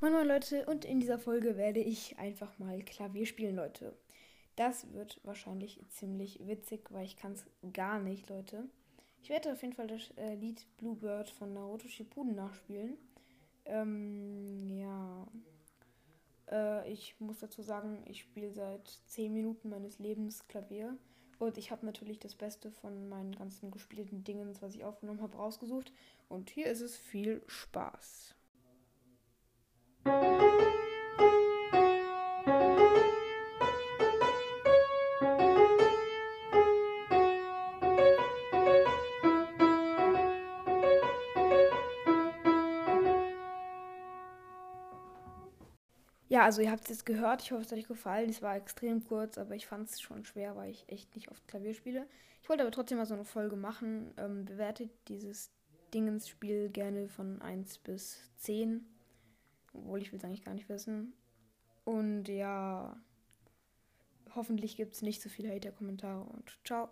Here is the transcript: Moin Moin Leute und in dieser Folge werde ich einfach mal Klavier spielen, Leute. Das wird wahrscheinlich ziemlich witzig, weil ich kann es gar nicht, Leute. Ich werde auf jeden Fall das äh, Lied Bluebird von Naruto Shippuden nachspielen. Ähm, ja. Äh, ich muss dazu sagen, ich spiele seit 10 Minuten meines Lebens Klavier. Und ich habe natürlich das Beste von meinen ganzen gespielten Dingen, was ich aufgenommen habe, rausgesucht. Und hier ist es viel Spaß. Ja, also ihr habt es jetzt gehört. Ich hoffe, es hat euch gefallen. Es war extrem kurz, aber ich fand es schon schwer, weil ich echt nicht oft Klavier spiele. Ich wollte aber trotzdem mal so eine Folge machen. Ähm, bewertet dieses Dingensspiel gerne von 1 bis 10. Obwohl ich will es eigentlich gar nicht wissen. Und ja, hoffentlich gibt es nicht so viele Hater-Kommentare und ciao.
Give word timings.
Moin 0.00 0.12
Moin 0.12 0.28
Leute 0.28 0.64
und 0.66 0.84
in 0.84 1.00
dieser 1.00 1.18
Folge 1.18 1.56
werde 1.56 1.80
ich 1.80 2.20
einfach 2.20 2.56
mal 2.60 2.84
Klavier 2.84 3.26
spielen, 3.26 3.56
Leute. 3.56 3.98
Das 4.54 4.92
wird 4.92 5.20
wahrscheinlich 5.24 5.84
ziemlich 5.88 6.38
witzig, 6.46 6.92
weil 6.92 7.04
ich 7.04 7.16
kann 7.16 7.32
es 7.32 7.44
gar 7.72 7.98
nicht, 7.98 8.28
Leute. 8.28 8.68
Ich 9.20 9.28
werde 9.28 9.50
auf 9.50 9.60
jeden 9.60 9.74
Fall 9.74 9.88
das 9.88 10.12
äh, 10.16 10.36
Lied 10.36 10.64
Bluebird 10.76 11.30
von 11.30 11.52
Naruto 11.52 11.88
Shippuden 11.88 12.36
nachspielen. 12.36 12.96
Ähm, 13.64 14.68
ja. 14.68 15.26
Äh, 16.48 16.92
ich 16.92 17.16
muss 17.18 17.40
dazu 17.40 17.62
sagen, 17.62 18.04
ich 18.06 18.20
spiele 18.20 18.52
seit 18.52 18.86
10 18.86 19.34
Minuten 19.34 19.68
meines 19.68 19.98
Lebens 19.98 20.46
Klavier. 20.46 20.96
Und 21.40 21.58
ich 21.58 21.72
habe 21.72 21.84
natürlich 21.84 22.20
das 22.20 22.36
Beste 22.36 22.70
von 22.70 23.08
meinen 23.08 23.34
ganzen 23.34 23.72
gespielten 23.72 24.22
Dingen, 24.22 24.56
was 24.60 24.76
ich 24.76 24.84
aufgenommen 24.84 25.22
habe, 25.22 25.36
rausgesucht. 25.36 25.92
Und 26.28 26.50
hier 26.50 26.66
ist 26.66 26.82
es 26.82 26.96
viel 26.96 27.42
Spaß. 27.48 28.37
Ja, 46.28 46.44
also 46.44 46.60
ihr 46.60 46.70
habt 46.70 46.82
es 46.82 46.88
jetzt 46.90 47.06
gehört. 47.06 47.42
Ich 47.42 47.52
hoffe, 47.52 47.62
es 47.62 47.72
hat 47.72 47.78
euch 47.78 47.88
gefallen. 47.88 48.28
Es 48.28 48.42
war 48.42 48.56
extrem 48.56 49.02
kurz, 49.04 49.38
aber 49.38 49.54
ich 49.54 49.66
fand 49.66 49.88
es 49.88 50.00
schon 50.00 50.24
schwer, 50.24 50.56
weil 50.56 50.70
ich 50.70 50.88
echt 50.88 51.14
nicht 51.14 51.30
oft 51.30 51.46
Klavier 51.48 51.74
spiele. 51.74 52.06
Ich 52.42 52.48
wollte 52.48 52.62
aber 52.62 52.72
trotzdem 52.72 52.98
mal 52.98 53.06
so 53.06 53.14
eine 53.14 53.24
Folge 53.24 53.56
machen. 53.56 54.12
Ähm, 54.18 54.44
bewertet 54.44 54.90
dieses 55.08 55.50
Dingensspiel 55.94 56.68
gerne 56.68 57.08
von 57.08 57.40
1 57.40 57.78
bis 57.78 58.20
10. 58.36 58.86
Obwohl 59.72 60.02
ich 60.02 60.12
will 60.12 60.18
es 60.18 60.24
eigentlich 60.24 60.44
gar 60.44 60.54
nicht 60.54 60.68
wissen. 60.68 61.14
Und 61.84 62.28
ja, 62.28 63.00
hoffentlich 64.34 64.76
gibt 64.76 64.94
es 64.94 65.02
nicht 65.02 65.22
so 65.22 65.30
viele 65.30 65.54
Hater-Kommentare 65.54 66.24
und 66.24 66.58
ciao. 66.64 66.90